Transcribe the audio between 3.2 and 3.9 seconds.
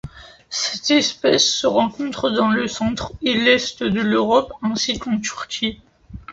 et l'Est